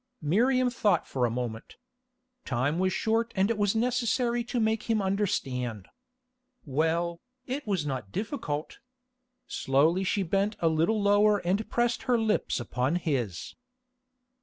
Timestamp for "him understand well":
4.89-7.21